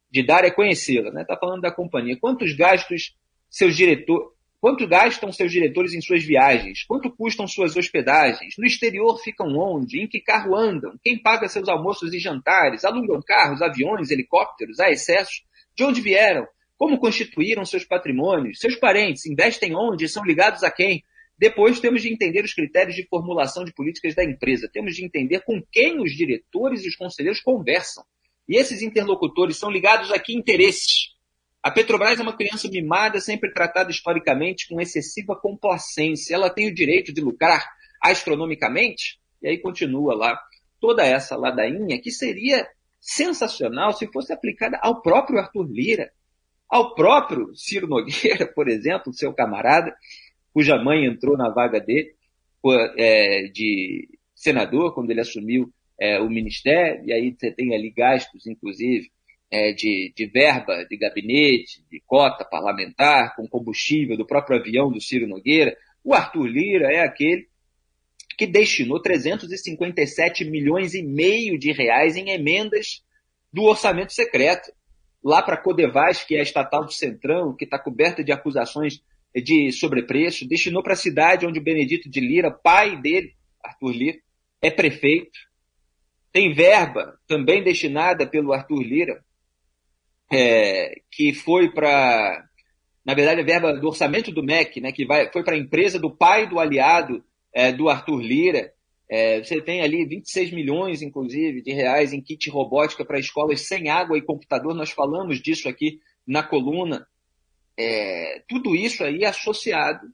de 0.09 0.23
dar 0.23 0.45
é 0.45 0.51
conhecê-la, 0.51 1.09
está 1.09 1.19
né? 1.19 1.25
Tá 1.25 1.37
falando 1.37 1.63
da 1.63 1.73
companhia. 1.73 2.17
Quantos 2.21 2.55
gastos 2.55 3.17
seus 3.49 3.77
diretores, 3.77 4.29
quanto 4.61 4.87
gastam 4.87 5.33
seus 5.33 5.51
diretores 5.51 5.95
em 5.95 6.01
suas 6.01 6.23
viagens? 6.23 6.85
Quanto 6.85 7.11
custam 7.11 7.47
suas 7.47 7.77
hospedagens? 7.77 8.55
No 8.59 8.67
exterior 8.67 9.19
ficam 9.23 9.49
onde? 9.57 10.01
Em 10.01 10.07
que 10.07 10.21
carro 10.21 10.55
andam? 10.55 10.99
Quem 11.03 11.21
paga 11.21 11.49
seus 11.49 11.69
almoços 11.69 12.13
e 12.13 12.19
jantares? 12.19 12.85
Alugam 12.85 13.21
carros, 13.27 13.63
aviões, 13.63 14.11
helicópteros? 14.11 14.79
Há 14.79 14.91
excessos? 14.91 15.43
De 15.75 15.83
onde 15.83 16.01
vieram? 16.01 16.47
Como 16.77 16.99
constituíram 16.99 17.65
seus 17.65 17.85
patrimônios? 17.85 18.59
Seus 18.59 18.77
parentes 18.77 19.27
investem 19.27 19.75
onde? 19.75 20.09
São 20.09 20.25
ligados 20.25 20.63
a 20.63 20.71
quem? 20.71 21.03
Depois, 21.39 21.81
temos 21.81 22.03
de 22.03 22.13
entender 22.13 22.45
os 22.45 22.53
critérios 22.53 22.95
de 22.95 23.07
formulação 23.07 23.65
de 23.65 23.73
políticas 23.73 24.15
da 24.15 24.23
empresa. 24.23 24.69
Temos 24.71 24.95
de 24.95 25.05
entender 25.05 25.41
com 25.41 25.63
quem 25.73 25.99
os 26.03 26.13
diretores 26.13 26.85
e 26.85 26.89
os 26.89 26.97
conselheiros 26.97 27.41
conversam. 27.41 28.05
E 28.47 28.59
esses 28.59 28.83
interlocutores 28.83 29.57
são 29.57 29.71
ligados 29.71 30.13
a 30.13 30.19
que 30.19 30.35
interesses? 30.35 31.15
A 31.63 31.71
Petrobras 31.71 32.19
é 32.19 32.23
uma 32.23 32.37
criança 32.37 32.69
mimada, 32.69 33.21
sempre 33.21 33.53
tratada 33.53 33.91
historicamente 33.91 34.67
com 34.69 34.81
excessiva 34.81 35.37
complacência. 35.37 36.35
Ela 36.35 36.49
tem 36.49 36.69
o 36.69 36.75
direito 36.75 37.13
de 37.13 37.21
lucrar 37.21 37.67
astronomicamente? 38.03 39.21
E 39.43 39.49
aí 39.49 39.59
continua 39.59 40.15
lá 40.15 40.41
toda 40.81 41.05
essa 41.05 41.37
ladainha 41.37 42.01
que 42.01 42.11
seria 42.11 42.67
sensacional 42.99 43.93
se 43.93 44.07
fosse 44.07 44.33
aplicada 44.33 44.79
ao 44.83 45.03
próprio 45.03 45.39
Arthur 45.39 45.71
Lira, 45.71 46.11
ao 46.69 46.95
próprio 46.95 47.55
Ciro 47.55 47.87
Nogueira, 47.87 48.47
por 48.55 48.69
exemplo, 48.69 49.13
seu 49.13 49.33
camarada, 49.35 49.95
cuja 50.53 50.83
mãe 50.83 51.05
entrou 51.05 51.37
na 51.37 51.51
vaga 51.51 51.81
dele 51.81 52.15
é, 52.97 53.49
de 53.53 54.09
senador 54.35 54.95
quando 54.95 55.11
ele 55.11 55.21
assumiu 55.21 55.73
é, 56.01 56.19
o 56.21 56.29
ministério, 56.29 57.05
e 57.05 57.13
aí 57.13 57.37
você 57.39 57.51
tem 57.51 57.75
ali 57.75 57.91
gastos, 57.91 58.47
inclusive, 58.47 59.11
é, 59.51 59.73
de, 59.73 60.13
de, 60.17 60.27
verba 60.27 60.85
de 60.85 60.97
gabinete, 60.97 61.85
de 61.91 62.01
cota 62.07 62.45
parlamentar, 62.45 63.35
com 63.35 63.49
combustível 63.49 64.17
do 64.17 64.27
próprio 64.27 64.59
avião 64.59 64.91
do 64.91 65.01
Ciro 65.01 65.27
Nogueira. 65.27 65.77
O 66.05 66.15
Arthur 66.15 66.47
Lira 66.47 66.93
é 66.93 67.01
aquele 67.01 67.49
que 68.39 68.47
destinou 68.47 69.03
357 69.03 70.45
milhões 70.45 70.95
e 70.95 71.03
meio 71.03 71.59
de 71.59 71.73
reais 71.73 72.17
em 72.17 72.31
emendas 72.31 73.03
do 73.53 73.65
orçamento 73.65 74.13
secreto. 74.13 74.73
Lá 75.23 75.43
para 75.43 75.57
a 75.57 76.15
que 76.27 76.37
é 76.37 76.39
a 76.39 76.43
estatal 76.43 76.85
do 76.85 76.93
Centrão, 76.93 77.55
que 77.55 77.65
está 77.65 77.79
coberta 77.79 78.25
de 78.25 78.33
acusações 78.33 79.03
de 79.35 79.71
sobrepreço, 79.73 80.49
destinou 80.49 80.83
para 80.83 80.95
a 80.95 80.97
cidade 80.97 81.47
onde 81.47 81.59
o 81.59 81.63
Benedito 81.63 82.09
de 82.09 82.21
Lira, 82.21 82.51
pai 82.51 82.99
dele, 83.01 83.35
Arthur 83.63 83.93
Lira, 83.93 84.19
é 84.63 84.71
prefeito. 84.71 85.39
Tem 86.33 86.55
verba 86.55 87.19
também 87.27 87.63
destinada 87.63 88.27
pelo 88.27 88.53
Arthur 88.53 88.83
Lira, 88.83 89.23
é, 90.33 91.01
que 91.11 91.33
foi 91.33 91.73
para, 91.73 92.45
na 93.05 93.15
verdade, 93.15 93.41
a 93.41 93.45
verba 93.45 93.73
do 93.73 93.89
orçamento 93.89 94.31
do 94.31 94.43
MEC, 94.43 94.81
né, 94.81 94.93
que 94.93 95.05
vai, 95.05 95.31
foi 95.33 95.43
para 95.43 95.55
a 95.55 95.59
empresa 95.59 95.99
do 95.99 96.11
pai 96.11 96.49
do 96.49 96.59
aliado 96.59 97.25
é, 97.53 97.73
do 97.73 97.89
Arthur 97.89 98.21
Lira. 98.21 98.73
É, 99.09 99.43
você 99.43 99.61
tem 99.61 99.83
ali 99.83 100.07
26 100.07 100.53
milhões, 100.53 101.03
inclusive, 101.03 101.63
de 101.63 101.73
reais 101.73 102.13
em 102.13 102.21
kit 102.21 102.49
robótica 102.49 103.05
para 103.05 103.19
escolas 103.19 103.67
sem 103.67 103.89
água 103.89 104.17
e 104.17 104.23
computador. 104.23 104.75
Nós 104.75 104.91
falamos 104.91 105.43
disso 105.43 105.69
aqui 105.69 105.99
na 106.27 106.45
coluna 106.45 107.07
é, 107.81 108.43
tudo 108.47 108.77
isso 108.77 109.03
aí 109.03 109.25
associado 109.25 110.07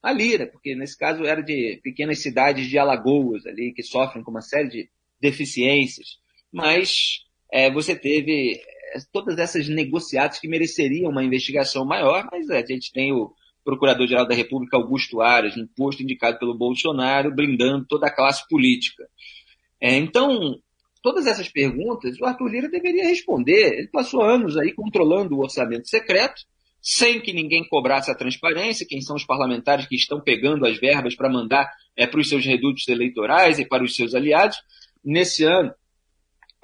à 0.00 0.12
lira, 0.12 0.46
porque 0.46 0.76
nesse 0.76 0.96
caso 0.96 1.24
era 1.24 1.42
de 1.42 1.80
pequenas 1.82 2.22
cidades 2.22 2.68
de 2.68 2.78
Alagoas 2.78 3.44
ali 3.44 3.72
que 3.74 3.82
sofrem 3.82 4.22
com 4.22 4.30
uma 4.30 4.40
série 4.40 4.68
de 4.68 4.90
deficiências, 5.20 6.18
mas 6.52 7.24
é, 7.52 7.70
você 7.72 7.96
teve 7.96 8.62
todas 9.12 9.38
essas 9.38 9.68
negociatas 9.68 10.38
que 10.38 10.48
mereceriam 10.48 11.10
uma 11.10 11.24
investigação 11.24 11.84
maior, 11.84 12.28
mas 12.30 12.50
a 12.50 12.64
gente 12.64 12.92
tem 12.92 13.12
o, 13.12 13.32
Procurador-Geral 13.68 14.26
da 14.26 14.34
República 14.34 14.78
Augusto 14.78 15.20
Aras, 15.20 15.54
no 15.54 15.68
posto 15.68 16.02
indicado 16.02 16.38
pelo 16.38 16.56
Bolsonaro, 16.56 17.34
blindando 17.34 17.84
toda 17.84 18.06
a 18.06 18.14
classe 18.14 18.48
política. 18.48 19.06
É, 19.78 19.94
então, 19.94 20.58
todas 21.02 21.26
essas 21.26 21.50
perguntas 21.50 22.18
o 22.18 22.24
Arthur 22.24 22.48
Lira 22.48 22.70
deveria 22.70 23.06
responder. 23.06 23.74
Ele 23.74 23.88
passou 23.88 24.22
anos 24.22 24.56
aí 24.56 24.72
controlando 24.72 25.36
o 25.36 25.42
orçamento 25.42 25.86
secreto, 25.86 26.40
sem 26.80 27.20
que 27.20 27.30
ninguém 27.30 27.62
cobrasse 27.68 28.10
a 28.10 28.14
transparência, 28.14 28.86
quem 28.88 29.02
são 29.02 29.16
os 29.16 29.26
parlamentares 29.26 29.86
que 29.86 29.96
estão 29.96 30.18
pegando 30.18 30.64
as 30.64 30.78
verbas 30.78 31.14
para 31.14 31.28
mandar 31.28 31.70
é, 31.94 32.06
para 32.06 32.20
os 32.20 32.28
seus 32.30 32.46
redutos 32.46 32.88
eleitorais 32.88 33.58
e 33.58 33.68
para 33.68 33.84
os 33.84 33.94
seus 33.94 34.14
aliados. 34.14 34.56
Nesse 35.04 35.44
ano, 35.44 35.74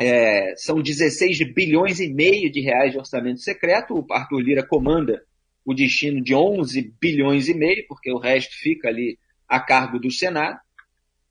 é, 0.00 0.54
são 0.56 0.82
16 0.82 1.52
bilhões 1.52 2.00
e 2.00 2.12
meio 2.12 2.50
de 2.50 2.60
reais 2.60 2.92
de 2.92 2.98
orçamento 2.98 3.40
secreto. 3.40 3.94
O 3.94 4.12
Arthur 4.12 4.40
Lira 4.40 4.66
comanda 4.66 5.22
o 5.64 5.74
destino 5.74 6.22
de 6.22 6.34
11 6.34 6.94
bilhões 7.00 7.48
e 7.48 7.54
meio, 7.54 7.86
porque 7.88 8.12
o 8.12 8.18
resto 8.18 8.54
fica 8.58 8.88
ali 8.88 9.18
a 9.48 9.60
cargo 9.60 9.98
do 9.98 10.10
Senado. 10.10 10.58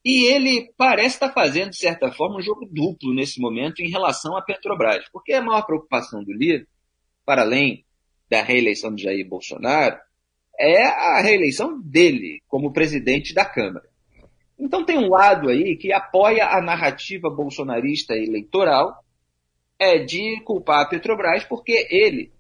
E 0.03 0.25
ele 0.25 0.73
parece 0.77 1.15
estar 1.15 1.31
fazendo, 1.31 1.69
de 1.69 1.77
certa 1.77 2.11
forma, 2.11 2.37
um 2.37 2.41
jogo 2.41 2.67
duplo 2.69 3.13
nesse 3.13 3.39
momento 3.39 3.81
em 3.81 3.89
relação 3.89 4.35
à 4.35 4.41
Petrobras. 4.41 5.05
Porque 5.11 5.33
a 5.33 5.41
maior 5.41 5.65
preocupação 5.65 6.23
do 6.23 6.33
Lira, 6.33 6.65
para 7.25 7.43
além 7.43 7.85
da 8.29 8.41
reeleição 8.41 8.93
de 8.93 9.03
Jair 9.03 9.27
Bolsonaro, 9.27 9.97
é 10.59 10.83
a 10.83 11.21
reeleição 11.21 11.79
dele 11.79 12.41
como 12.47 12.73
presidente 12.73 13.33
da 13.33 13.45
Câmara. 13.45 13.92
Então 14.57 14.85
tem 14.85 14.97
um 14.97 15.09
lado 15.09 15.49
aí 15.49 15.75
que 15.75 15.91
apoia 15.91 16.47
a 16.47 16.61
narrativa 16.61 17.29
bolsonarista 17.29 18.13
eleitoral 18.15 19.03
é 19.79 19.99
de 19.99 20.39
culpar 20.41 20.81
a 20.81 20.85
Petrobras 20.85 21.43
porque 21.43 21.87
ele, 21.89 22.31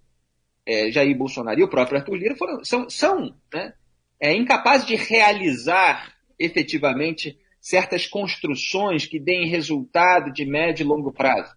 é, 0.65 0.91
Jair 0.91 1.17
Bolsonaro 1.17 1.59
e 1.59 1.63
o 1.63 1.69
próprio 1.69 1.97
Arthur 1.97 2.15
Lira 2.15 2.35
foram, 2.35 2.63
são, 2.63 2.89
são 2.89 3.35
né, 3.53 3.73
é, 4.19 4.33
incapazes 4.33 4.87
de 4.87 4.95
realizar 4.95 6.13
efetivamente 6.39 7.37
certas 7.59 8.05
construções 8.05 9.05
que 9.05 9.19
deem 9.19 9.47
resultado 9.47 10.31
de 10.31 10.45
médio 10.45 10.83
e 10.83 10.87
longo 10.87 11.11
prazo. 11.11 11.55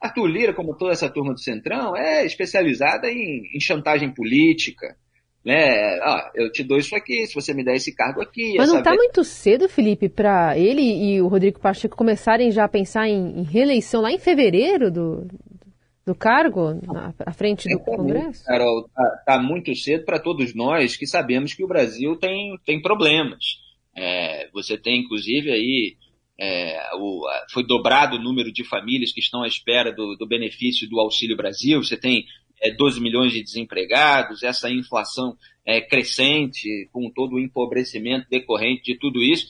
Arthur 0.00 0.26
Lira, 0.26 0.54
como 0.54 0.76
toda 0.76 0.92
essa 0.92 1.08
turma 1.08 1.32
do 1.32 1.40
Centrão, 1.40 1.96
é 1.96 2.26
especializada 2.26 3.08
em, 3.08 3.48
em 3.54 3.60
chantagem 3.60 4.12
política, 4.12 4.96
né? 5.44 5.98
Ah, 6.02 6.30
eu 6.34 6.50
te 6.52 6.62
dou 6.62 6.78
isso 6.78 6.94
aqui, 6.94 7.26
se 7.26 7.34
você 7.34 7.52
me 7.52 7.64
der 7.64 7.74
esse 7.74 7.94
cargo 7.94 8.22
aqui. 8.22 8.54
Mas 8.56 8.68
não 8.68 8.78
está 8.78 8.94
muito 8.94 9.24
cedo, 9.24 9.68
Felipe, 9.68 10.08
para 10.08 10.56
ele 10.56 10.82
e 10.82 11.20
o 11.20 11.28
Rodrigo 11.28 11.58
Pacheco 11.58 11.96
começarem 11.96 12.50
já 12.50 12.64
a 12.64 12.68
pensar 12.68 13.08
em, 13.08 13.40
em 13.40 13.42
reeleição 13.42 14.00
lá 14.00 14.12
em 14.12 14.18
fevereiro 14.18 14.90
do, 14.90 15.26
do 16.06 16.14
cargo, 16.14 16.74
na, 16.86 17.12
à 17.26 17.32
frente 17.32 17.68
do 17.68 17.80
é 17.80 17.84
Congresso? 17.84 18.44
Carol, 18.44 18.86
está 18.86 19.22
tá 19.26 19.42
muito 19.42 19.74
cedo 19.74 20.04
para 20.04 20.20
todos 20.20 20.54
nós 20.54 20.96
que 20.96 21.06
sabemos 21.06 21.54
que 21.54 21.64
o 21.64 21.68
Brasil 21.68 22.16
tem, 22.16 22.56
tem 22.64 22.80
problemas. 22.80 23.60
É, 23.96 24.48
você 24.52 24.78
tem, 24.78 25.00
inclusive, 25.00 25.50
aí. 25.50 25.96
É, 26.40 26.88
o, 26.94 27.24
foi 27.52 27.64
dobrado 27.64 28.16
o 28.16 28.20
número 28.20 28.50
de 28.50 28.64
famílias 28.64 29.12
que 29.12 29.20
estão 29.20 29.42
à 29.42 29.46
espera 29.46 29.92
do, 29.92 30.16
do 30.16 30.26
benefício 30.26 30.88
do 30.88 30.98
Auxílio 30.98 31.36
Brasil. 31.36 31.80
Você 31.80 31.96
tem 31.96 32.24
é, 32.62 32.70
12 32.70 33.00
milhões 33.00 33.32
de 33.32 33.42
desempregados, 33.42 34.42
essa 34.42 34.70
inflação 34.70 35.36
é, 35.66 35.80
crescente, 35.80 36.88
com 36.92 37.10
todo 37.10 37.34
o 37.34 37.40
empobrecimento 37.40 38.28
decorrente 38.30 38.82
de 38.84 38.98
tudo 38.98 39.20
isso. 39.20 39.48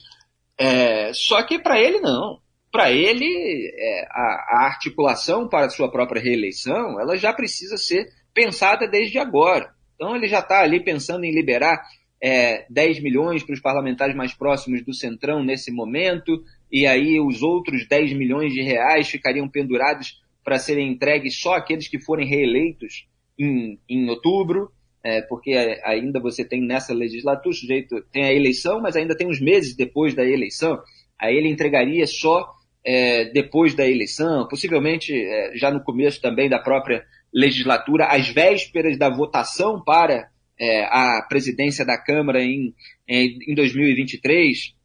É, 0.57 1.13
só 1.13 1.43
que 1.43 1.59
para 1.59 1.79
ele 1.79 1.99
não. 1.99 2.41
Para 2.71 2.91
ele, 2.91 3.71
é, 3.77 4.07
a, 4.09 4.45
a, 4.49 4.65
articulação 4.65 5.47
para 5.47 5.67
a 5.67 5.69
sua 5.69 5.91
própria 5.91 6.21
reeleição, 6.21 6.99
ela 6.99 7.15
já 7.15 7.31
precisa 7.31 7.77
ser 7.77 8.07
pensada 8.33 8.87
desde 8.87 9.19
agora. 9.19 9.71
Então 9.93 10.15
ele 10.15 10.27
já 10.27 10.39
está 10.39 10.61
ali 10.61 10.83
pensando 10.83 11.23
em 11.23 11.31
liberar 11.31 11.83
é, 12.21 12.65
10 12.69 13.03
milhões 13.03 13.43
para 13.43 13.53
os 13.53 13.59
parlamentares 13.59 14.15
mais 14.15 14.33
próximos 14.33 14.83
do 14.83 14.93
Centrão 14.93 15.43
nesse 15.43 15.71
momento, 15.71 16.41
e 16.71 16.87
aí 16.87 17.19
os 17.19 17.43
outros 17.43 17.87
10 17.87 18.13
milhões 18.13 18.53
de 18.53 18.63
reais 18.63 19.07
ficariam 19.07 19.47
pendurados 19.47 20.22
para 20.43 20.59
serem 20.59 20.91
entregues 20.91 21.39
só 21.39 21.55
aqueles 21.55 21.87
que 21.87 21.99
forem 21.99 22.27
reeleitos 22.27 23.07
em, 23.39 23.79
em 23.89 24.09
outubro, 24.09 24.71
é, 25.03 25.21
porque 25.21 25.51
ainda 25.83 26.19
você 26.19 26.45
tem 26.45 26.61
nessa 26.61 26.93
legislatura, 26.93 27.49
o 27.49 27.53
sujeito 27.53 28.01
tem 28.11 28.23
a 28.23 28.33
eleição, 28.33 28.81
mas 28.81 28.95
ainda 28.95 29.15
tem 29.15 29.27
uns 29.27 29.41
meses 29.41 29.75
depois 29.75 30.13
da 30.13 30.23
eleição, 30.23 30.79
aí 31.19 31.35
ele 31.35 31.49
entregaria 31.49 32.07
só 32.07 32.53
é, 32.85 33.25
depois 33.25 33.73
da 33.73 33.87
eleição, 33.87 34.47
possivelmente 34.47 35.13
é, 35.13 35.55
já 35.55 35.71
no 35.71 35.83
começo 35.83 36.21
também 36.21 36.49
da 36.49 36.59
própria 36.59 37.03
legislatura, 37.33 38.07
às 38.07 38.29
vésperas 38.29 38.97
da 38.97 39.09
votação 39.09 39.81
para 39.83 40.29
é, 40.59 40.83
a 40.85 41.25
presidência 41.27 41.85
da 41.85 41.97
Câmara 41.97 42.43
em, 42.43 42.73
em, 43.07 43.39
em 43.47 43.55
2023. 43.55 44.75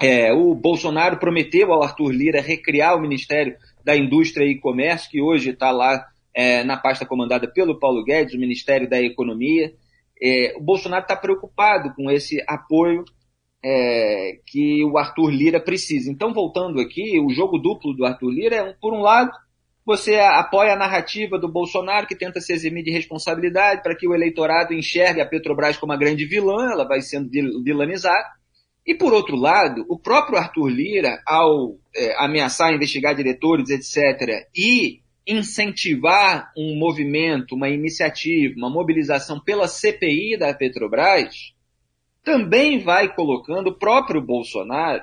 É, 0.00 0.32
o 0.32 0.54
Bolsonaro 0.54 1.18
prometeu 1.18 1.72
ao 1.72 1.82
Arthur 1.82 2.10
Lira 2.10 2.40
recriar 2.40 2.96
o 2.96 3.00
Ministério 3.00 3.56
da 3.84 3.96
Indústria 3.96 4.46
e 4.46 4.58
Comércio, 4.58 5.10
que 5.10 5.20
hoje 5.20 5.50
está 5.50 5.70
lá 5.70 6.04
é, 6.34 6.64
na 6.64 6.76
pasta 6.76 7.06
comandada 7.06 7.46
pelo 7.46 7.78
Paulo 7.78 8.02
Guedes, 8.02 8.34
o 8.34 8.40
Ministério 8.40 8.88
da 8.88 9.00
Economia. 9.00 9.72
É, 10.20 10.54
o 10.56 10.62
Bolsonaro 10.62 11.02
está 11.02 11.14
preocupado 11.14 11.92
com 11.94 12.10
esse 12.10 12.42
apoio 12.48 13.04
é, 13.64 14.38
que 14.46 14.84
o 14.84 14.98
Arthur 14.98 15.30
Lira 15.30 15.60
precisa. 15.60 16.10
Então, 16.10 16.32
voltando 16.32 16.80
aqui, 16.80 17.18
o 17.18 17.30
jogo 17.30 17.58
duplo 17.58 17.94
do 17.94 18.04
Arthur 18.04 18.30
Lira 18.30 18.56
é, 18.56 18.72
por 18.80 18.92
um 18.92 19.00
lado, 19.00 19.30
você 19.86 20.16
apoia 20.16 20.72
a 20.72 20.76
narrativa 20.76 21.38
do 21.38 21.46
Bolsonaro, 21.46 22.06
que 22.06 22.16
tenta 22.16 22.40
se 22.40 22.52
eximir 22.52 22.84
de 22.84 22.90
responsabilidade 22.90 23.82
para 23.82 23.94
que 23.94 24.08
o 24.08 24.14
eleitorado 24.14 24.72
enxergue 24.72 25.20
a 25.20 25.26
Petrobras 25.26 25.76
como 25.76 25.92
uma 25.92 25.98
grande 25.98 26.24
vilã, 26.24 26.72
ela 26.72 26.86
vai 26.86 27.00
sendo 27.02 27.30
vilanizada. 27.62 28.28
E, 28.86 28.94
por 28.94 29.14
outro 29.14 29.36
lado, 29.36 29.84
o 29.88 29.98
próprio 29.98 30.38
Arthur 30.38 30.68
Lira, 30.68 31.22
ao 31.26 31.78
é, 31.96 32.14
ameaçar 32.22 32.74
investigar 32.74 33.14
diretores, 33.14 33.70
etc., 33.70 34.46
e 34.54 35.00
incentivar 35.26 36.52
um 36.56 36.76
movimento, 36.76 37.54
uma 37.54 37.70
iniciativa, 37.70 38.54
uma 38.56 38.68
mobilização 38.68 39.40
pela 39.40 39.66
CPI 39.66 40.36
da 40.36 40.52
Petrobras, 40.52 41.54
também 42.22 42.78
vai 42.78 43.14
colocando 43.14 43.68
o 43.68 43.78
próprio 43.78 44.20
Bolsonaro 44.20 45.02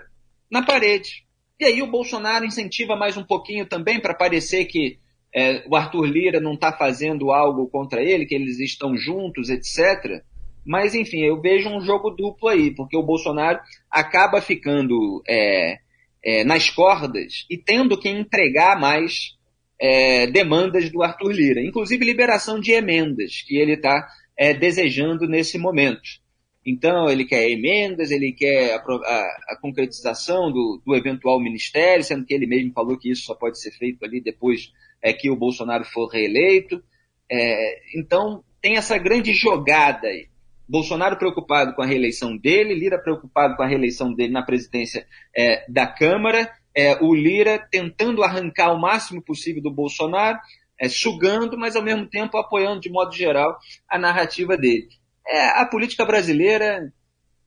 na 0.50 0.64
parede. 0.64 1.26
E 1.60 1.66
aí 1.66 1.82
o 1.82 1.90
Bolsonaro 1.90 2.46
incentiva 2.46 2.96
mais 2.96 3.18
um 3.18 3.24
pouquinho 3.24 3.66
também 3.66 4.00
para 4.00 4.14
parecer 4.14 4.66
que 4.66 5.00
é, 5.34 5.64
o 5.68 5.76
Arthur 5.76 6.06
Lira 6.06 6.40
não 6.40 6.54
está 6.54 6.74
fazendo 6.74 7.32
algo 7.32 7.68
contra 7.68 8.04
ele, 8.04 8.26
que 8.26 8.36
eles 8.36 8.60
estão 8.60 8.98
juntos, 8.98 9.50
etc. 9.50 10.24
Mas, 10.66 10.94
enfim, 10.94 11.22
eu 11.22 11.42
vejo 11.42 11.70
um 11.70 11.82
jogo 11.82 12.12
duplo 12.12 12.48
aí, 12.48 12.72
porque 12.76 12.96
o 12.96 13.04
Bolsonaro 13.04 13.60
acaba 13.90 14.42
ficando 14.42 15.22
é, 15.28 15.80
é, 16.24 16.44
nas 16.44 16.70
cordas 16.70 17.46
e 17.50 17.58
tendo 17.58 17.98
que 17.98 18.10
entregar 18.10 18.80
mais 18.80 19.36
é, 19.80 20.28
demandas 20.28 20.90
do 20.92 21.02
Arthur 21.02 21.32
Lira, 21.32 21.62
inclusive 21.62 22.06
liberação 22.06 22.60
de 22.60 22.72
emendas 22.72 23.42
que 23.42 23.58
ele 23.58 23.74
está 23.74 24.08
é, 24.38 24.54
desejando 24.54 25.28
nesse 25.28 25.58
momento. 25.58 26.22
Então, 26.64 27.10
ele 27.10 27.26
quer 27.26 27.50
emendas, 27.50 28.12
ele 28.12 28.32
quer 28.34 28.76
a, 28.76 28.78
a, 28.78 29.38
a 29.50 29.58
concretização 29.60 30.52
do, 30.52 30.80
do, 30.86 30.96
eventual 30.96 31.42
ministério, 31.42 32.04
sendo 32.04 32.24
que 32.24 32.34
ele 32.34 32.46
mesmo 32.46 32.72
falou 32.72 32.98
que 32.98 33.10
isso 33.10 33.24
só 33.24 33.34
pode 33.34 33.60
ser 33.60 33.72
feito 33.72 34.06
ali 34.06 34.22
depois 34.22 34.72
é, 35.02 35.12
que 35.12 35.32
o 35.32 35.36
Bolsonaro 35.36 35.84
for 35.84 36.08
reeleito. 36.08 36.84
É, 37.30 37.98
então, 37.98 38.44
tem 38.62 38.78
essa 38.78 38.98
grande 39.00 39.34
jogada 39.34 40.08
aí. 40.08 40.28
Bolsonaro 40.72 41.18
preocupado 41.18 41.76
com 41.76 41.82
a 41.82 41.86
reeleição 41.86 42.38
dele, 42.38 42.74
Lira 42.74 42.98
preocupado 42.98 43.58
com 43.58 43.64
a 43.64 43.68
reeleição 43.68 44.14
dele 44.14 44.32
na 44.32 44.42
presidência 44.42 45.06
é, 45.36 45.70
da 45.70 45.86
Câmara, 45.86 46.50
é, 46.74 46.96
o 47.04 47.14
Lira 47.14 47.60
tentando 47.70 48.24
arrancar 48.24 48.72
o 48.72 48.80
máximo 48.80 49.22
possível 49.22 49.62
do 49.62 49.70
Bolsonaro, 49.70 50.40
é, 50.80 50.88
sugando, 50.88 51.58
mas 51.58 51.76
ao 51.76 51.84
mesmo 51.84 52.08
tempo 52.08 52.38
apoiando 52.38 52.80
de 52.80 52.90
modo 52.90 53.14
geral 53.14 53.58
a 53.90 54.00
narrativa 54.00 54.56
dele. 54.56 54.88
É, 55.28 55.60
a 55.60 55.66
política 55.66 56.06
brasileira 56.06 56.92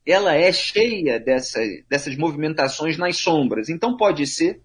ela 0.05 0.35
é 0.35 0.51
cheia 0.51 1.19
dessa, 1.19 1.59
dessas 1.89 2.15
movimentações 2.15 2.95
nas 2.95 3.17
sombras. 3.17 3.69
Então 3.69 3.97
pode 3.97 4.27
ser 4.27 4.61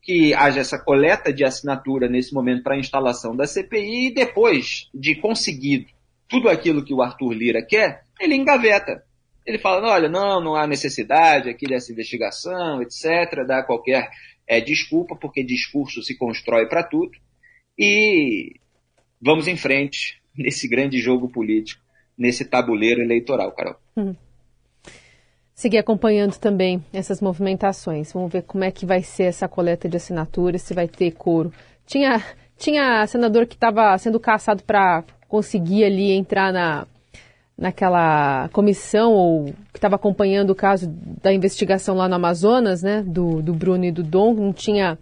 que 0.00 0.32
haja 0.34 0.60
essa 0.60 0.78
coleta 0.78 1.32
de 1.32 1.44
assinatura 1.44 2.08
nesse 2.08 2.32
momento 2.32 2.62
para 2.62 2.76
a 2.76 2.78
instalação 2.78 3.34
da 3.34 3.44
CPI 3.44 4.06
e 4.06 4.14
depois 4.14 4.88
de 4.94 5.16
conseguido 5.16 5.86
tudo 6.28 6.48
aquilo 6.48 6.84
que 6.84 6.94
o 6.94 7.02
Arthur 7.02 7.32
Lira 7.32 7.64
quer, 7.64 8.03
ele 8.20 8.34
engaveta. 8.34 9.02
Ele 9.46 9.58
fala, 9.58 9.92
olha, 9.92 10.08
não, 10.08 10.42
não 10.42 10.56
há 10.56 10.66
necessidade 10.66 11.50
aqui 11.50 11.66
dessa 11.66 11.92
investigação, 11.92 12.80
etc., 12.80 13.44
dá 13.46 13.62
qualquer 13.62 14.10
é, 14.46 14.60
desculpa, 14.60 15.16
porque 15.16 15.44
discurso 15.44 16.02
se 16.02 16.16
constrói 16.16 16.66
para 16.66 16.82
tudo. 16.82 17.12
E 17.78 18.54
vamos 19.20 19.46
em 19.48 19.56
frente 19.56 20.20
nesse 20.36 20.68
grande 20.68 20.98
jogo 20.98 21.28
político, 21.28 21.82
nesse 22.16 22.44
tabuleiro 22.44 23.02
eleitoral, 23.02 23.52
Carol. 23.52 23.76
Hum. 23.96 24.14
Seguir 25.54 25.78
acompanhando 25.78 26.36
também 26.36 26.84
essas 26.92 27.20
movimentações. 27.20 28.12
Vamos 28.12 28.32
ver 28.32 28.42
como 28.42 28.64
é 28.64 28.70
que 28.70 28.84
vai 28.84 29.02
ser 29.02 29.24
essa 29.24 29.46
coleta 29.46 29.88
de 29.88 29.96
assinaturas, 29.96 30.62
se 30.62 30.74
vai 30.74 30.88
ter 30.88 31.12
coro. 31.12 31.52
Tinha, 31.86 32.22
tinha 32.58 33.06
senador 33.06 33.46
que 33.46 33.54
estava 33.54 33.96
sendo 33.98 34.18
caçado 34.18 34.64
para 34.64 35.04
conseguir 35.28 35.84
ali 35.84 36.10
entrar 36.10 36.52
na, 36.52 36.86
naquela 37.56 38.48
comissão 38.48 39.12
ou 39.12 39.44
que 39.72 39.78
estava 39.78 39.96
acompanhando 39.96 40.50
o 40.50 40.54
caso 40.54 40.88
da 41.22 41.32
investigação 41.32 41.94
lá 41.94 42.08
no 42.08 42.16
Amazonas, 42.16 42.82
né, 42.82 43.02
do, 43.02 43.40
do 43.40 43.54
Bruno 43.54 43.84
e 43.84 43.92
do 43.92 44.02
Dom, 44.02 44.34
não 44.34 44.52
tinha 44.52 44.98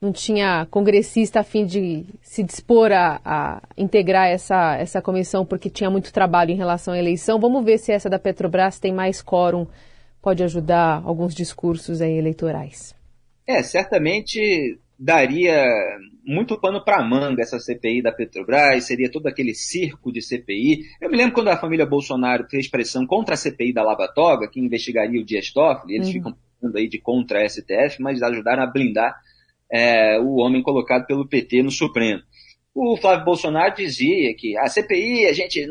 não 0.00 0.10
tinha 0.10 0.66
congressista 0.68 1.40
a 1.40 1.44
fim 1.44 1.64
de 1.64 2.04
se 2.20 2.42
dispor 2.42 2.90
a, 2.90 3.20
a, 3.24 3.62
integrar 3.78 4.26
essa, 4.26 4.76
essa 4.76 5.00
comissão 5.00 5.46
porque 5.46 5.70
tinha 5.70 5.88
muito 5.88 6.12
trabalho 6.12 6.50
em 6.50 6.56
relação 6.56 6.92
à 6.92 6.98
eleição. 6.98 7.38
Vamos 7.38 7.64
ver 7.64 7.78
se 7.78 7.92
essa 7.92 8.10
da 8.10 8.18
Petrobras 8.18 8.80
tem 8.80 8.92
mais 8.92 9.22
quórum, 9.22 9.64
pode 10.20 10.42
ajudar 10.42 11.00
alguns 11.04 11.32
discursos 11.32 12.00
aí 12.00 12.18
eleitorais. 12.18 12.96
É, 13.46 13.62
certamente 13.62 14.76
daria 14.98 15.64
muito 16.24 16.60
pano 16.60 16.84
para 16.84 17.02
manga 17.02 17.42
essa 17.42 17.58
CPI 17.58 18.02
da 18.02 18.12
Petrobras, 18.12 18.84
seria 18.84 19.10
todo 19.10 19.26
aquele 19.26 19.54
circo 19.54 20.12
de 20.12 20.22
CPI. 20.22 20.84
Eu 21.00 21.10
me 21.10 21.16
lembro 21.16 21.34
quando 21.34 21.48
a 21.48 21.56
família 21.56 21.84
Bolsonaro 21.84 22.46
fez 22.48 22.68
pressão 22.68 23.06
contra 23.06 23.34
a 23.34 23.36
CPI 23.36 23.72
da 23.72 23.82
Lava 23.82 24.08
Toga, 24.08 24.48
que 24.48 24.60
investigaria 24.60 25.20
o 25.20 25.24
Dias 25.24 25.50
Toffoli, 25.52 25.96
eles 25.96 26.08
uhum. 26.08 26.12
ficam 26.12 26.36
falando 26.60 26.76
aí 26.76 26.88
de 26.88 27.00
contra 27.00 27.42
a 27.42 27.48
STF, 27.48 28.00
mas 28.00 28.22
ajudaram 28.22 28.62
a 28.62 28.66
blindar 28.66 29.14
é, 29.70 30.18
o 30.20 30.36
homem 30.36 30.62
colocado 30.62 31.06
pelo 31.06 31.26
PT 31.26 31.62
no 31.62 31.70
Supremo. 31.70 32.22
O 32.74 32.96
Flávio 32.96 33.24
Bolsonaro 33.24 33.74
dizia 33.74 34.34
que 34.36 34.56
a 34.56 34.66
CPI 34.66 35.26
a 35.26 35.32
gente 35.32 35.66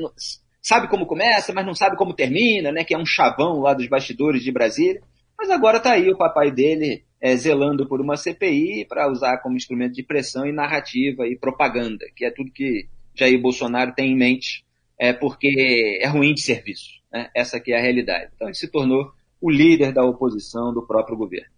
sabe 0.62 0.88
como 0.88 1.08
começa, 1.08 1.54
mas 1.54 1.66
não 1.66 1.74
sabe 1.74 1.96
como 1.96 2.13
termina, 2.13 2.72
né? 2.72 2.84
Que 2.84 2.94
é 2.94 2.98
um 2.98 3.06
chavão 3.06 3.60
lá 3.60 3.74
dos 3.74 3.88
bastidores 3.88 4.44
de 4.44 4.51
Brasília. 4.51 5.01
Mas 5.38 5.50
agora 5.50 5.78
está 5.78 5.94
aí 5.94 6.10
o 6.10 6.18
papai 6.18 6.51
dele 6.51 7.04
é, 7.22 7.36
zelando 7.36 7.88
por 7.88 8.01
uma 8.01 8.18
CPI 8.18 8.86
para 8.90 9.10
usar 9.10 9.38
como 9.38 9.56
instrumento 9.56 9.94
de 9.94 10.04
pressão 10.04 10.46
e 10.46 10.51
narrativa 10.51 11.28
e 11.28 11.38
propaganda, 11.38 12.06
que 12.16 12.25
é 12.25 12.32
tudo 12.32 12.51
que 12.51 12.88
Jair 13.13 13.40
Bolsonaro 13.40 13.94
tem 13.94 14.12
em 14.12 14.18
mente, 14.18 14.66
é 14.98 15.13
porque 15.13 16.00
é 16.01 16.08
ruim 16.08 16.34
de 16.34 16.42
serviço. 16.42 17.00
Né? 17.12 17.30
Essa 17.36 17.58
aqui 17.58 17.72
é 17.72 17.78
a 17.78 17.82
realidade. 17.82 18.32
Então 18.36 18.48
ele 18.48 18.56
se 18.56 18.70
tornou 18.70 19.12
o 19.40 19.50
líder 19.51 19.92
da 19.94 20.04
oposição 20.04 20.74
do 20.74 20.86
próprio 20.86 21.18
governo. 21.18 21.50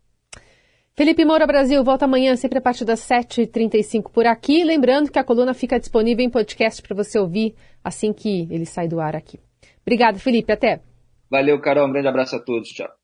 Felipe 0.96 1.26
Moura 1.26 1.48
Brasil 1.48 1.84
volta 1.84 2.06
amanhã, 2.06 2.36
sempre 2.36 2.60
a 2.60 2.62
partir 2.62 2.86
das 2.86 3.00
7h35 3.00 4.12
por 4.12 4.28
aqui. 4.28 4.64
Lembrando 4.64 5.12
que 5.12 5.18
a 5.18 5.24
coluna 5.24 5.54
fica 5.54 5.80
disponível 5.80 6.24
em 6.24 6.30
podcast 6.30 6.82
para 6.82 6.96
você 6.96 7.18
ouvir 7.18 7.56
assim 7.84 8.14
que 8.14 8.48
ele 8.52 8.66
sai 8.66 8.88
do 8.88 9.00
ar 9.00 9.16
aqui. 9.16 9.40
Obrigado, 9.82 10.20
Felipe. 10.20 10.52
Até. 10.52 10.82
Valeu, 11.30 11.60
Carol. 11.60 11.88
Um 11.88 11.92
grande 11.92 12.08
abraço 12.08 12.36
a 12.36 12.40
todos. 12.40 12.70
Tchau. 12.70 13.03